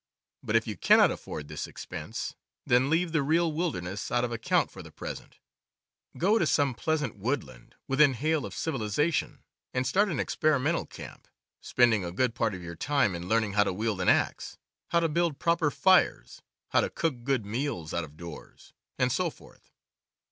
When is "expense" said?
1.67-2.33